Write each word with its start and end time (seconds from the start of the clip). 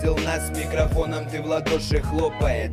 увидел 0.00 0.16
нас 0.24 0.48
с 0.48 0.50
микрофоном, 0.50 1.28
ты 1.28 1.42
в 1.42 1.46
ладоши 1.46 2.00
хлопает. 2.00 2.72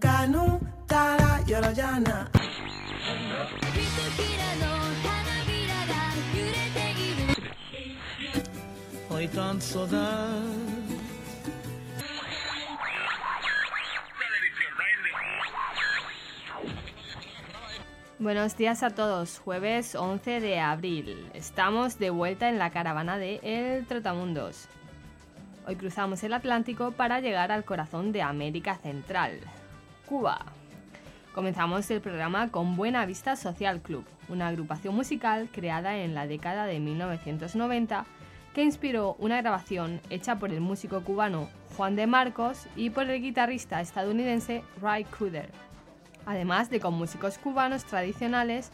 Kanu 0.00 0.60
tara 0.86 1.40
yorojana. 1.46 2.28
Buenos 18.20 18.56
días 18.56 18.82
a 18.82 18.90
todos, 18.90 19.38
jueves 19.38 19.94
11 19.94 20.40
de 20.40 20.58
abril. 20.58 21.30
Estamos 21.34 22.00
de 22.00 22.10
vuelta 22.10 22.48
en 22.48 22.58
la 22.58 22.70
caravana 22.70 23.16
de 23.16 23.38
El 23.44 23.86
Trotamundos. 23.86 24.66
Hoy 25.68 25.76
cruzamos 25.76 26.24
el 26.24 26.32
Atlántico 26.32 26.90
para 26.90 27.20
llegar 27.20 27.52
al 27.52 27.64
corazón 27.64 28.10
de 28.10 28.22
América 28.22 28.76
Central, 28.78 29.38
Cuba. 30.04 30.46
Comenzamos 31.32 31.88
el 31.92 32.00
programa 32.00 32.48
con 32.48 32.74
Buena 32.74 33.06
Vista 33.06 33.36
Social 33.36 33.80
Club, 33.82 34.04
una 34.28 34.48
agrupación 34.48 34.96
musical 34.96 35.48
creada 35.52 35.98
en 35.98 36.16
la 36.16 36.26
década 36.26 36.66
de 36.66 36.80
1990 36.80 38.04
que 38.52 38.64
inspiró 38.64 39.14
una 39.20 39.40
grabación 39.40 40.00
hecha 40.10 40.40
por 40.40 40.50
el 40.50 40.60
músico 40.60 41.04
cubano 41.04 41.48
Juan 41.76 41.94
de 41.94 42.08
Marcos 42.08 42.66
y 42.74 42.90
por 42.90 43.08
el 43.08 43.22
guitarrista 43.22 43.80
estadounidense 43.80 44.64
Ray 44.82 45.04
Cooder 45.04 45.52
además 46.28 46.68
de 46.68 46.78
con 46.78 46.92
músicos 46.92 47.38
cubanos 47.38 47.84
tradicionales, 47.84 48.70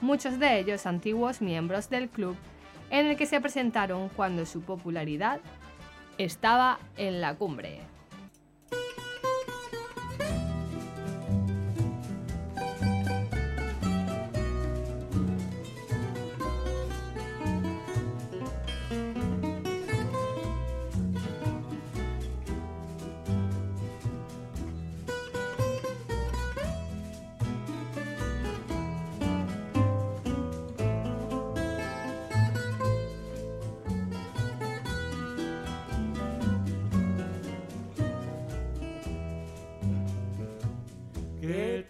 muchos 0.00 0.38
de 0.38 0.60
ellos 0.60 0.86
antiguos 0.86 1.42
miembros 1.42 1.90
del 1.90 2.08
club, 2.08 2.36
en 2.90 3.06
el 3.06 3.16
que 3.16 3.26
se 3.26 3.40
presentaron 3.40 4.08
cuando 4.10 4.46
su 4.46 4.60
popularidad 4.60 5.40
estaba 6.16 6.78
en 6.96 7.20
la 7.20 7.34
cumbre. 7.34 7.80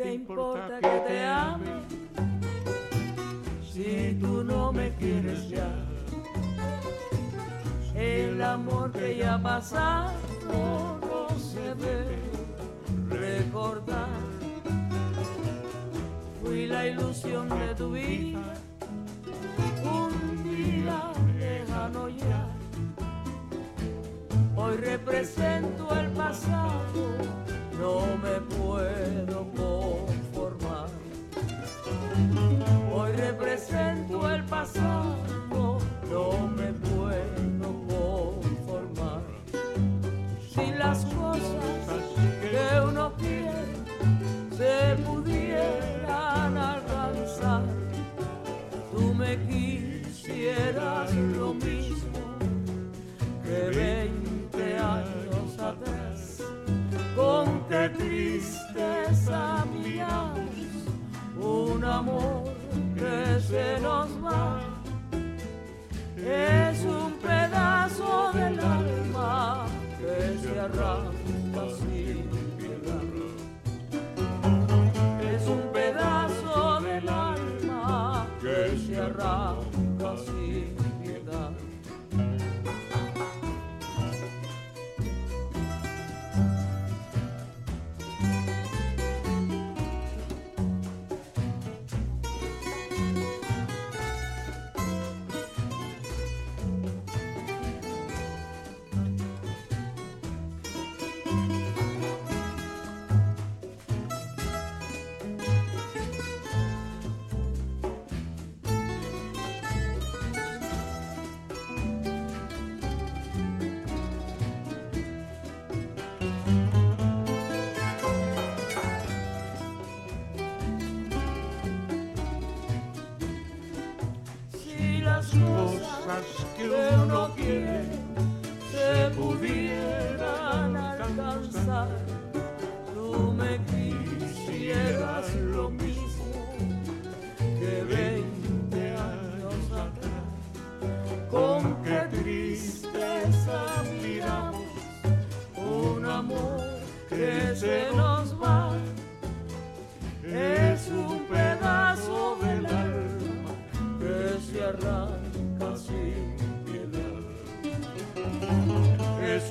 Te 0.02 0.14
importa 0.14 0.78
que 0.80 1.02
te 1.06 1.24
ame? 1.24 1.82
Si 3.72 4.18
tú 4.20 4.42
no 4.44 4.72
me 4.72 4.94
quieres 4.96 5.48
ya. 5.48 5.70
El 7.94 8.42
amor 8.42 8.90
que 8.90 9.16
ya 9.16 9.40
pasado 9.40 10.12
no 11.00 11.28
se 11.38 11.74
debe 11.74 12.18
recordar. 13.08 14.08
Fui 16.42 16.66
la 16.66 16.86
ilusión 16.88 17.48
de 17.48 17.74
tu 17.74 17.92
vida, 17.92 18.54
un 19.84 20.42
día 20.42 21.12
lejano 21.38 22.08
ya. 22.08 22.48
Hoy 24.56 24.76
represento 24.76 25.94
el 25.94 26.08
pasado, 26.10 27.02
no 27.78 28.16
me 28.16 28.41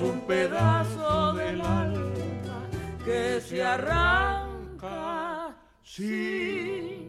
un 0.02 0.20
pedazo 0.26 1.32
del 1.34 1.60
alma 1.60 2.68
que 3.04 3.40
se 3.40 3.62
arranca 3.62 5.56
sin. 5.82 7.02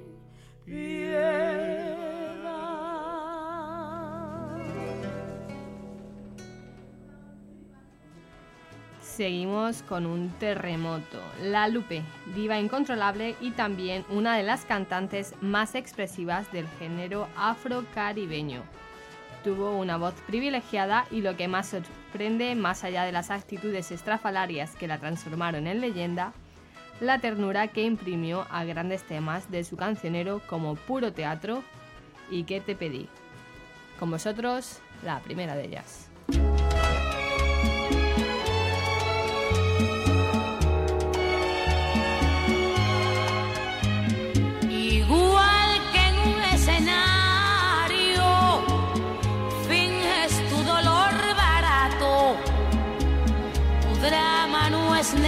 Seguimos 9.15 9.83
con 9.83 10.07
un 10.07 10.29
terremoto. 10.39 11.21
La 11.43 11.67
Lupe, 11.67 12.01
diva 12.33 12.59
incontrolable 12.59 13.35
y 13.39 13.51
también 13.51 14.03
una 14.09 14.35
de 14.35 14.41
las 14.41 14.65
cantantes 14.65 15.35
más 15.39 15.75
expresivas 15.75 16.51
del 16.51 16.67
género 16.79 17.27
afrocaribeño. 17.37 18.63
Tuvo 19.43 19.77
una 19.77 19.97
voz 19.97 20.13
privilegiada 20.25 21.05
y 21.11 21.21
lo 21.21 21.35
que 21.35 21.47
más 21.47 21.67
sorprende, 21.67 22.55
más 22.55 22.83
allá 22.83 23.03
de 23.03 23.11
las 23.11 23.29
actitudes 23.29 23.91
estrafalarias 23.91 24.75
que 24.75 24.87
la 24.87 24.99
transformaron 24.99 25.67
en 25.67 25.81
leyenda, 25.81 26.33
la 27.01 27.19
ternura 27.19 27.67
que 27.67 27.83
imprimió 27.83 28.47
a 28.49 28.63
grandes 28.63 29.03
temas 29.03 29.51
de 29.51 29.63
su 29.65 29.75
cancionero 29.75 30.41
como 30.47 30.75
Puro 30.75 31.11
Teatro 31.11 31.63
y 32.31 32.43
¿Qué 32.45 32.61
te 32.61 32.75
pedí? 32.75 33.09
Con 33.99 34.11
vosotros, 34.11 34.79
la 35.03 35.19
primera 35.19 35.55
de 35.55 35.65
ellas. 35.65 36.12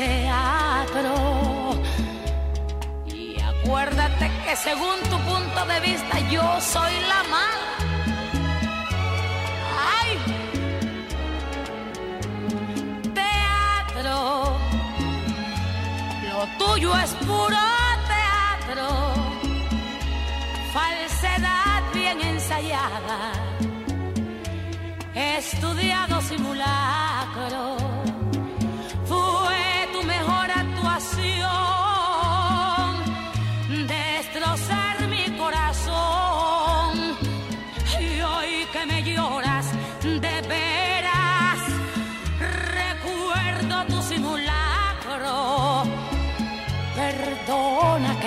teatro. 0.00 1.14
Y 3.06 3.38
acuérdate 3.52 4.30
que 4.44 4.56
según 4.56 4.98
tu 5.10 5.18
punto 5.30 5.60
de 5.72 5.78
vista 5.80 6.18
yo 6.34 6.44
soy 6.60 6.94
la 7.12 7.20
mala. 7.34 7.70
¡Ay! 9.98 10.10
Teatro, 13.20 14.16
lo 16.28 16.40
tuyo 16.60 16.90
es 17.04 17.10
puro 17.26 17.62
teatro, 18.14 18.88
falsedad 20.76 21.82
bien 21.92 22.18
ensayada, 22.22 23.32
estudiado 25.14 26.20
simulacro. 26.22 27.09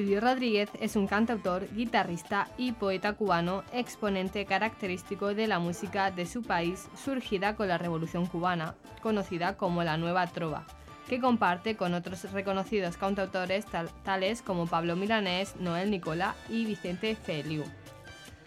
Silvio 0.00 0.22
Rodríguez 0.22 0.70
es 0.80 0.96
un 0.96 1.06
cantautor, 1.06 1.68
guitarrista 1.74 2.48
y 2.56 2.72
poeta 2.72 3.12
cubano, 3.12 3.64
exponente 3.70 4.46
característico 4.46 5.34
de 5.34 5.46
la 5.46 5.58
música 5.58 6.10
de 6.10 6.24
su 6.24 6.42
país 6.42 6.88
surgida 7.04 7.54
con 7.54 7.68
la 7.68 7.76
Revolución 7.76 8.24
cubana, 8.24 8.76
conocida 9.02 9.58
como 9.58 9.84
la 9.84 9.98
Nueva 9.98 10.26
Trova, 10.28 10.64
que 11.06 11.20
comparte 11.20 11.76
con 11.76 11.92
otros 11.92 12.32
reconocidos 12.32 12.96
cantautores 12.96 13.66
tal- 13.66 13.90
tales 14.02 14.40
como 14.40 14.66
Pablo 14.66 14.96
Milanés, 14.96 15.56
Noel 15.56 15.90
Nicola 15.90 16.34
y 16.48 16.64
Vicente 16.64 17.14
Feliu. 17.14 17.64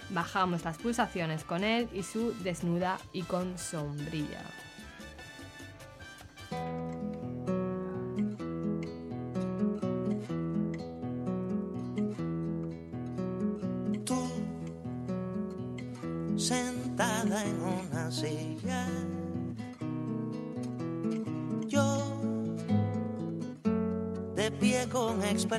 Bajamos 0.10 0.66
las 0.66 0.80
pulsaciones 0.80 1.44
con 1.44 1.64
él 1.64 1.88
y 1.94 2.02
su 2.02 2.34
Desnuda 2.42 2.98
y 3.14 3.22
con 3.22 3.60
sombrilla. 3.60 4.42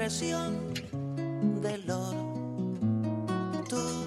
Expresión 0.05 0.75
de 1.63 1.79
loro. 1.79 2.35
Tú 3.67 4.07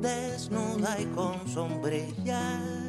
desnuda 0.00 1.00
y 1.00 1.06
con 1.06 1.48
sombrilla. 1.48 2.79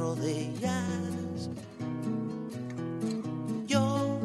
Rodillas. 0.00 1.50
Yo, 3.66 4.18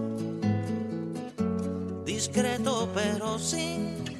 discreto 2.06 2.90
pero 2.94 3.38
sin 3.38 4.15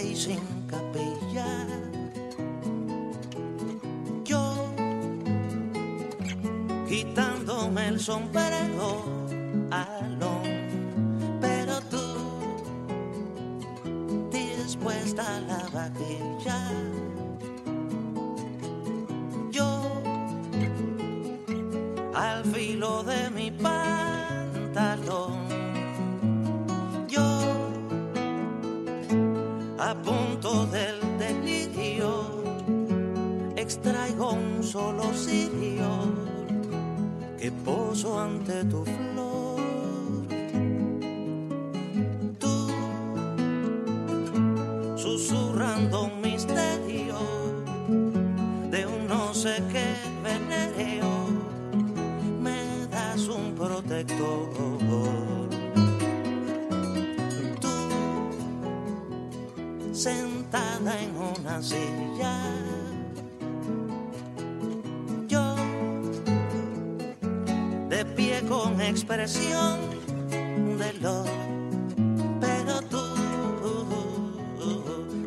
ardiente 0.00 0.08
y 0.08 0.16
sin 0.16 0.40
capilla, 0.66 1.66
yo, 4.24 4.74
quitándome 6.88 7.88
el 7.88 8.00
sombrero, 8.00 9.04
alón, 9.70 10.19
en 60.86 61.14
una 61.14 61.62
silla, 61.62 62.42
yo, 65.28 65.54
de 67.88 68.04
pie 68.16 68.40
con 68.48 68.80
expresión 68.80 69.78
de 70.78 70.92
lo 71.00 71.24
pero 72.40 72.80
tú 72.82 73.10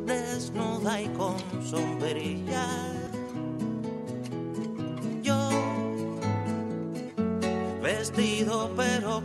desnuda 0.06 1.02
y 1.02 1.08
con 1.10 1.36
sombrilla. 1.64 2.66
Yo 5.22 5.50
vestido 7.82 8.72
pero 8.76 9.22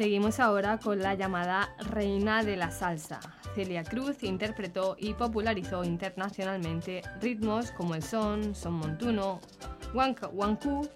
Seguimos 0.00 0.40
ahora 0.40 0.78
con 0.78 0.98
la 1.00 1.14
llamada 1.14 1.74
Reina 1.90 2.42
de 2.42 2.56
la 2.56 2.70
Salsa. 2.70 3.20
Celia 3.54 3.84
Cruz 3.84 4.22
interpretó 4.22 4.96
y 4.98 5.12
popularizó 5.12 5.84
internacionalmente 5.84 7.02
ritmos 7.20 7.70
como 7.72 7.94
el 7.94 8.02
son, 8.02 8.54
son 8.54 8.72
montuno, 8.72 9.40
guancú, 9.92 10.88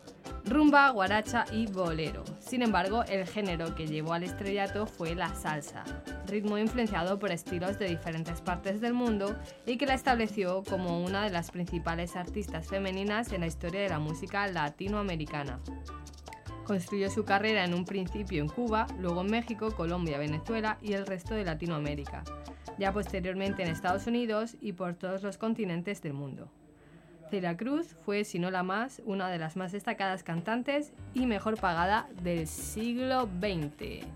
rumba, 0.47 0.89
guaracha 0.89 1.45
y 1.53 1.67
bolero. 1.67 2.25
Sin 2.39 2.63
embargo, 2.63 3.05
el 3.05 3.27
género 3.27 3.75
que 3.75 3.87
llevó 3.87 4.15
al 4.15 4.23
estrellato 4.23 4.87
fue 4.87 5.15
la 5.15 5.35
salsa, 5.35 5.85
ritmo 6.27 6.57
influenciado 6.57 7.19
por 7.19 7.31
estilos 7.31 7.79
de 7.79 7.91
diferentes 7.91 8.41
partes 8.41 8.81
del 8.81 8.95
mundo 8.95 9.37
y 9.67 9.77
que 9.77 9.85
la 9.85 9.93
estableció 9.93 10.63
como 10.63 11.05
una 11.05 11.25
de 11.25 11.31
las 11.31 11.51
principales 11.51 12.17
artistas 12.17 12.69
femeninas 12.69 13.35
en 13.35 13.43
la 13.43 13.49
historia 13.49 13.83
de 13.83 13.91
la 13.91 13.99
música 13.99 14.47
latinoamericana. 14.47 15.61
Construyó 16.65 17.11
su 17.11 17.25
carrera 17.25 17.65
en 17.65 17.75
un 17.75 17.85
principio 17.85 18.43
en 18.43 18.49
Cuba, 18.49 18.87
luego 18.99 19.21
en 19.21 19.31
México, 19.31 19.71
Colombia, 19.77 20.17
Venezuela 20.17 20.79
y 20.81 20.95
el 20.95 21.07
resto 21.07 21.35
de 21.35 21.45
Latinoamérica, 21.45 22.25
ya 22.79 22.91
posteriormente 22.91 23.63
en 23.63 23.69
Estados 23.69 24.07
Unidos 24.07 24.57
y 24.63 24.73
por 24.73 24.95
todos 24.95 25.23
los 25.23 25.37
continentes 25.37 26.01
del 26.01 26.15
mundo. 26.15 26.51
Celia 27.31 27.57
Cruz 27.57 27.95
fue, 28.05 28.25
si 28.25 28.39
no 28.39 28.51
la 28.51 28.63
más, 28.63 29.03
una 29.05 29.29
de 29.29 29.39
las 29.39 29.57
más 29.57 29.73
destacadas 29.73 30.23
cantantes 30.23 30.93
y 31.13 31.27
mejor 31.27 31.61
pagada 31.61 32.09
del 32.23 32.47
siglo 32.47 33.29
XX. 33.41 34.07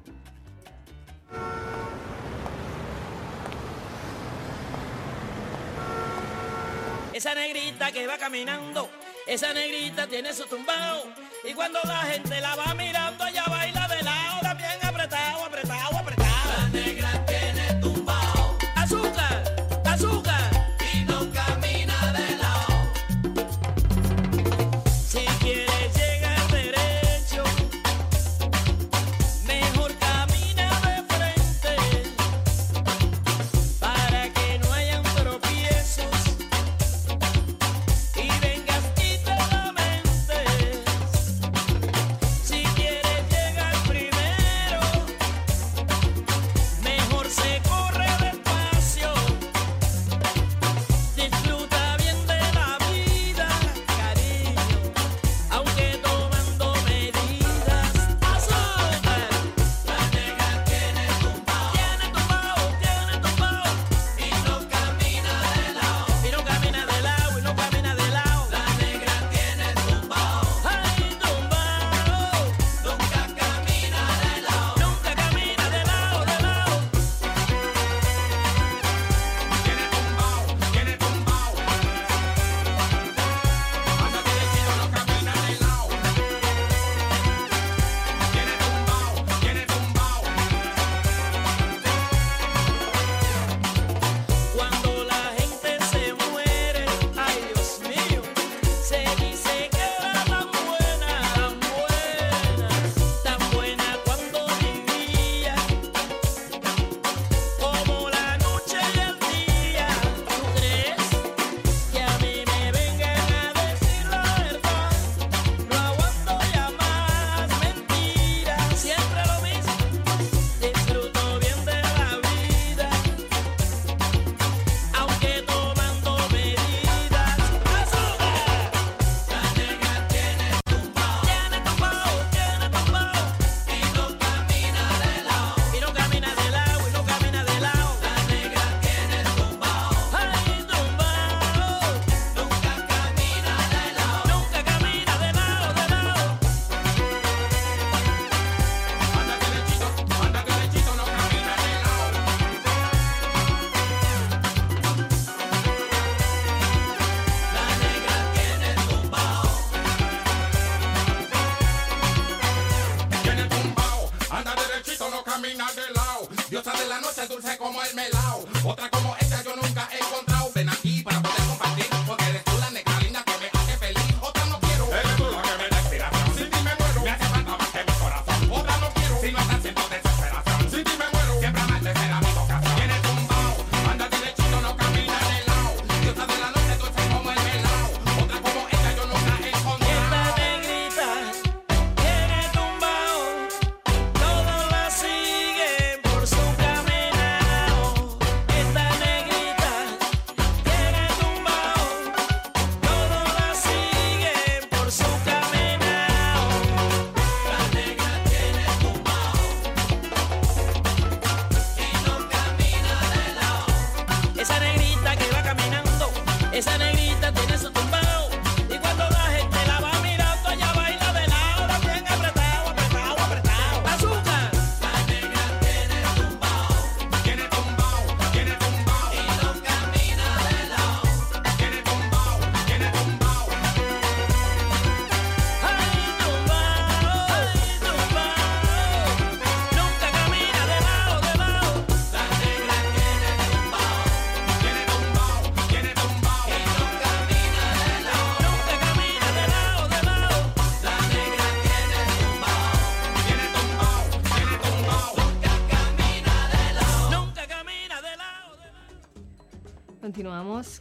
Esa 7.12 7.35
negrita 7.35 7.93
que 7.93 8.07
va 8.07 8.17
caminando, 8.17 8.88
esa 9.26 9.52
negrita 9.52 10.07
tiene 10.07 10.33
su 10.33 10.47
tumbao. 10.47 11.28
Y 11.45 11.54
cuando 11.54 11.78
la 11.85 11.99
gente 11.99 12.40
la 12.40 12.57
va 12.57 12.75
mirando, 12.75 13.26
ella 13.26 13.45
baila 13.49 13.78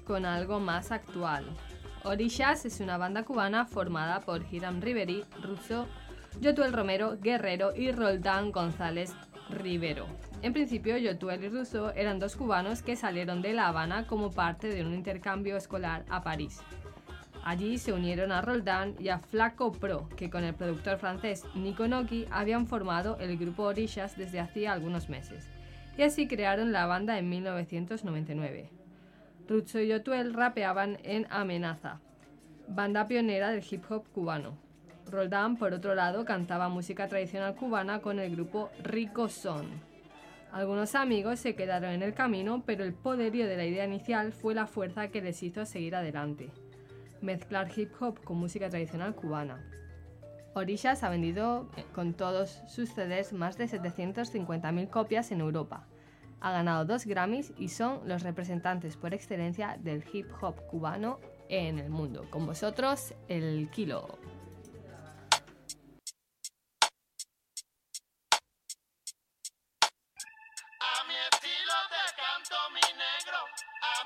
con 0.08 0.26
algo 0.26 0.60
más 0.62 0.92
actual. 0.92 1.46
Orishas 2.04 2.66
es 2.66 2.80
una 2.80 2.98
banda 2.98 3.24
cubana 3.24 3.66
formada 3.66 4.22
por 4.22 4.42
Hiram 4.50 4.80
Riveri, 4.80 5.26
Russo, 5.44 5.86
Yotuel 6.40 6.72
Romero, 6.72 7.18
Guerrero 7.20 7.76
y 7.76 7.92
Roldán 7.92 8.52
González 8.52 9.14
Rivero. 9.50 10.08
En 10.42 10.54
principio, 10.54 10.98
Yotuel 10.98 11.44
y 11.44 11.50
Russo 11.50 11.92
eran 11.94 12.20
dos 12.20 12.38
cubanos 12.38 12.82
que 12.82 12.96
salieron 12.96 13.42
de 13.42 13.52
La 13.52 13.68
Habana 13.68 14.08
como 14.08 14.32
parte 14.32 14.70
de 14.70 14.86
un 14.86 14.94
intercambio 14.94 15.58
escolar 15.58 16.06
a 16.10 16.24
París. 16.24 16.62
Allí 17.44 17.78
se 17.78 17.92
unieron 17.92 18.32
a 18.32 18.42
Roldán 18.42 18.96
y 19.00 19.10
a 19.10 19.20
Flaco 19.20 19.72
Pro, 19.74 20.08
que 20.16 20.30
con 20.30 20.44
el 20.44 20.54
productor 20.54 21.00
francés 21.00 21.44
Nico 21.56 21.88
Noki 21.88 22.26
habían 22.32 22.68
formado 22.68 23.18
el 23.20 23.38
grupo 23.38 23.64
Orishas 23.64 24.16
desde 24.18 24.40
hacía 24.40 24.72
algunos 24.72 25.10
meses. 25.10 25.50
Y 25.98 26.04
así 26.04 26.28
crearon 26.28 26.72
la 26.72 26.86
banda 26.86 27.18
en 27.18 27.30
1999. 27.30 28.77
Rucho 29.48 29.80
y 29.80 29.88
Yotuel 29.88 30.34
rapeaban 30.34 30.98
en 31.04 31.26
Amenaza, 31.30 32.02
banda 32.68 33.08
pionera 33.08 33.50
del 33.50 33.64
hip 33.70 33.84
hop 33.90 34.04
cubano. 34.14 34.58
Roldán, 35.10 35.56
por 35.56 35.74
otro 35.74 35.96
lado, 35.96 36.26
cantaba 36.26 36.68
música 36.68 37.08
tradicional 37.08 37.56
cubana 37.56 38.02
con 38.02 38.20
el 38.20 38.36
grupo 38.36 38.70
Rico 38.84 39.30
Son. 39.30 39.68
Algunos 40.52 40.96
amigos 40.96 41.40
se 41.40 41.56
quedaron 41.56 41.92
en 41.92 42.04
el 42.04 42.14
camino, 42.14 42.64
pero 42.66 42.84
el 42.84 42.94
poderío 42.94 43.48
de 43.48 43.56
la 43.56 43.66
idea 43.66 43.86
inicial 43.86 44.34
fue 44.34 44.54
la 44.54 44.68
fuerza 44.68 45.08
que 45.08 45.22
les 45.22 45.42
hizo 45.42 45.66
seguir 45.66 45.96
adelante. 45.96 46.50
Mezclar 47.22 47.70
hip 47.74 47.92
hop 48.02 48.22
con 48.26 48.38
música 48.38 48.70
tradicional 48.70 49.16
cubana. 49.16 49.64
Orishas 50.56 51.04
ha 51.04 51.10
vendido 51.10 51.70
con 51.94 52.14
todos 52.14 52.62
sus 52.68 52.90
CDs 52.90 53.32
más 53.32 53.58
de 53.58 53.66
750.000 53.66 54.90
copias 54.90 55.32
en 55.32 55.40
Europa. 55.40 55.88
Ha 56.40 56.52
ganado 56.52 56.86
dos 56.86 57.06
Grammys 57.06 57.52
y 57.58 57.70
son 57.70 58.08
los 58.08 58.22
representantes 58.24 58.96
por 58.96 59.14
excelencia 59.14 59.78
del 59.80 60.04
hip 60.12 60.28
hop 60.42 60.68
cubano 60.68 61.20
en 61.50 61.80
el 61.80 61.90
mundo. 61.90 62.28
Con 62.30 62.46
vosotros, 62.46 63.14
el 63.28 63.70
Kilo. 63.72 64.20
A 70.80 71.04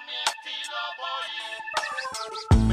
mi 0.05 0.13
estilo 0.25 0.81
voy. 2.59 2.70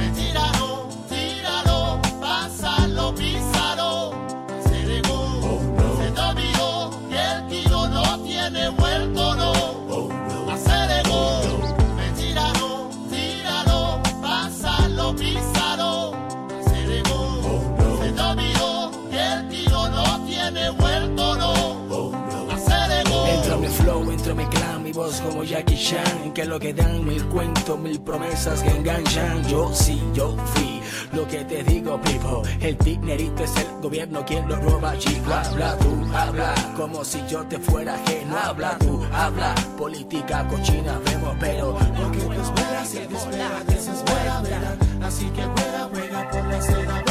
Como 25.20 25.44
Jackie 25.44 25.76
Chan 25.76 26.32
Que 26.34 26.44
lo 26.44 26.58
que 26.58 26.72
dan 26.72 27.04
mil 27.06 27.24
cuentos, 27.26 27.78
mil 27.78 28.00
promesas 28.00 28.62
que 28.62 28.70
enganchan. 28.70 29.46
Yo 29.48 29.72
sí, 29.72 30.00
yo 30.14 30.36
fui. 30.54 30.80
Lo 31.12 31.26
que 31.26 31.44
te 31.44 31.62
digo, 31.64 32.00
pipo 32.02 32.42
El 32.60 32.76
dinerito 32.78 33.44
es 33.44 33.56
el 33.56 33.80
gobierno 33.80 34.24
quien 34.26 34.48
lo 34.48 34.56
roba, 34.56 34.96
chico 34.98 35.32
Habla 35.32 35.76
tú, 35.78 36.06
habla, 36.14 36.54
como 36.76 37.04
si 37.04 37.22
yo 37.28 37.44
te 37.46 37.58
fuera 37.58 37.94
ajeno. 37.94 38.36
Habla 38.36 38.78
tú, 38.78 39.02
habla, 39.12 39.54
política 39.76 40.46
cochina 40.48 40.98
vemos 41.04 41.34
Pero 41.40 41.72
lo 41.72 42.12
que 42.12 42.18
te 42.18 42.40
espera, 42.40 42.84
se 42.84 43.06
desespera, 43.06 43.64
desespera, 43.66 44.40
verán 44.42 44.78
Así 45.02 45.26
que 45.30 45.42
juega, 45.42 45.88
juega 45.92 46.30
por 46.30 46.44
la 46.44 46.62
seda 46.62 47.07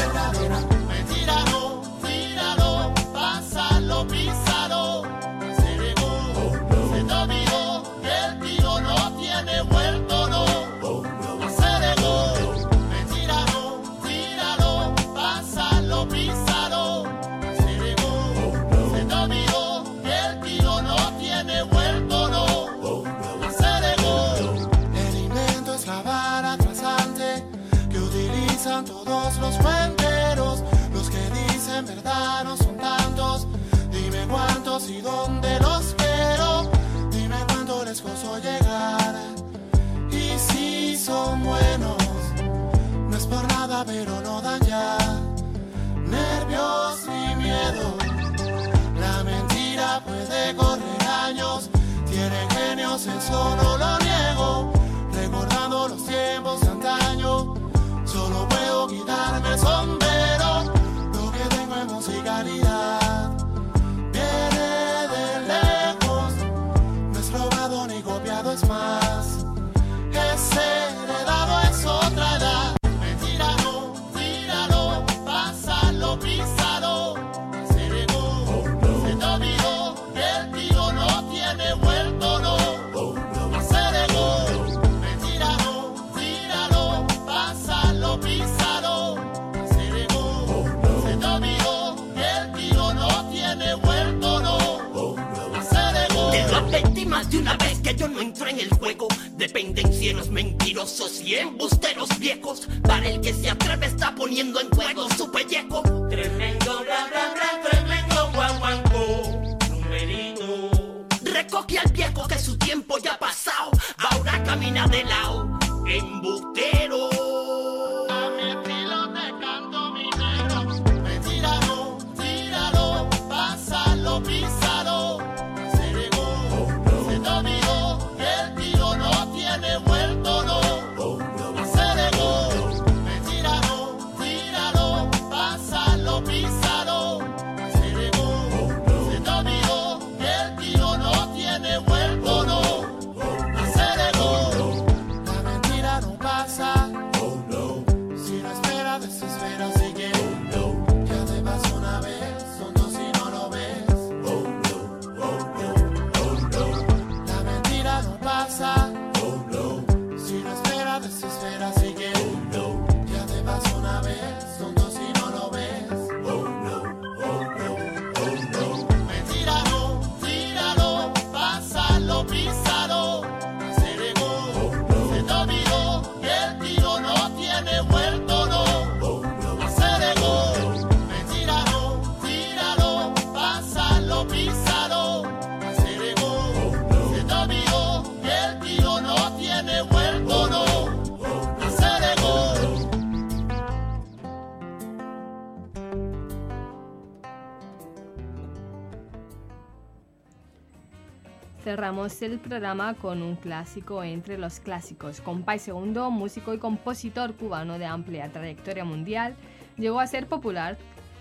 El 201.87 202.39
programa 202.39 202.95
con 202.95 203.21
un 203.21 203.37
clásico 203.37 204.03
entre 204.03 204.37
los 204.37 204.59
clásicos. 204.59 205.21
Compay 205.21 205.57
Segundo, 205.57 206.11
músico 206.11 206.53
y 206.53 206.57
compositor 206.57 207.33
cubano 207.33 207.79
de 207.79 207.85
amplia 207.85 208.29
trayectoria 208.29 208.83
mundial, 208.83 209.37
llegó 209.77 210.01
a 210.01 210.07
ser 210.07 210.27
popular 210.27 210.77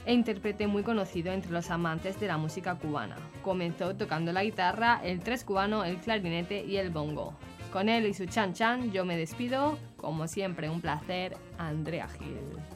e 0.06 0.12
intérprete 0.12 0.66
muy 0.66 0.82
conocido 0.82 1.32
entre 1.32 1.52
los 1.52 1.70
amantes 1.70 2.18
de 2.18 2.26
la 2.26 2.36
música 2.36 2.74
cubana. 2.74 3.14
Comenzó 3.44 3.94
tocando 3.94 4.32
la 4.32 4.42
guitarra, 4.42 5.00
el 5.04 5.20
tres 5.20 5.44
cubano, 5.44 5.84
el 5.84 5.98
clarinete 5.98 6.64
y 6.64 6.78
el 6.78 6.90
bongo. 6.90 7.34
Con 7.72 7.88
él 7.88 8.04
y 8.04 8.12
su 8.12 8.26
chan 8.26 8.52
chan 8.52 8.90
yo 8.90 9.04
me 9.04 9.16
despido. 9.16 9.78
Como 9.96 10.26
siempre, 10.26 10.68
un 10.68 10.80
placer, 10.80 11.36
Andrea 11.58 12.08
Gil. 12.08 12.75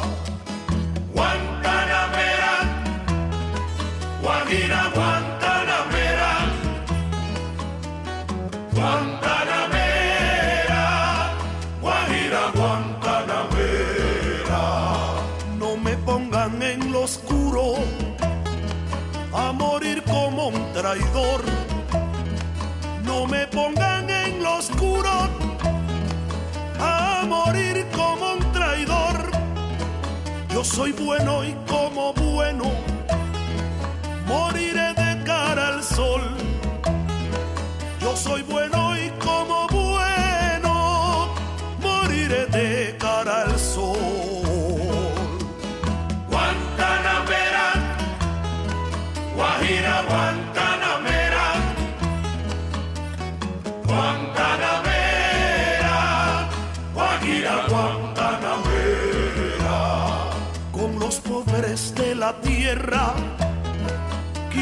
Guantanamera, 4.51 6.43
Guantanamera, 8.73 10.83
Guajira, 11.79 12.51
Guantanamera. 12.53 14.63
No 15.57 15.77
me 15.77 15.95
pongan 15.95 16.61
en 16.61 16.91
lo 16.91 17.03
oscuro 17.03 17.75
a 19.31 19.53
morir 19.53 20.03
como 20.03 20.49
un 20.49 20.73
traidor. 20.73 21.43
No 23.05 23.25
me 23.27 23.47
pongan 23.47 24.09
en 24.09 24.43
lo 24.43 24.57
oscuro 24.57 25.29
a 26.77 27.23
morir 27.25 27.87
como 27.95 28.33
un 28.33 28.51
traidor. 28.51 29.31
Yo 30.49 30.61
soy 30.65 30.91
bueno 30.91 31.45
y 31.45 31.53
como 31.69 32.13
bueno 32.13 32.65
moriré 34.31 34.93
de 34.93 35.23
cara 35.25 35.67
al 35.73 35.83
sol. 35.83 36.21
Yo 37.99 38.15
soy 38.15 38.43
bueno 38.43 38.95
y 38.97 39.09
como 39.27 39.67
bueno 39.67 41.27
moriré 41.85 42.45
de 42.57 42.95
cara 42.97 43.41
al 43.43 43.59
sol. 43.59 43.97
Guantanamera, 46.31 47.67
Guajira, 49.35 49.95
Guantanamera, 50.09 51.45
Guantanamera, 53.89 55.97
Guajira, 56.95 57.55
Guantanamera. 57.71 59.77
Con 60.71 60.89
los 60.99 61.15
pobres 61.19 61.93
de 61.95 62.15
la 62.15 62.31
tierra 62.41 63.13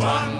Guantanamera, 0.00 0.39